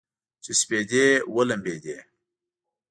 چې 0.43 0.51
سپېدې 0.59 1.05
ولمبیدې 1.35 1.97